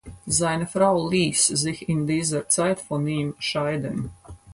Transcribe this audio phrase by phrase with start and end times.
[0.25, 4.09] Seine Frau ließ sich in dieser Zeit von ihm scheiden.